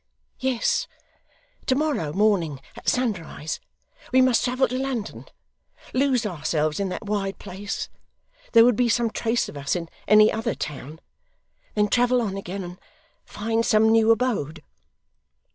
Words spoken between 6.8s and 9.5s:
that wide place there would be some trace